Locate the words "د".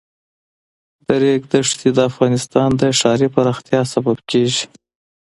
1.05-1.07, 1.93-1.99, 2.79-2.81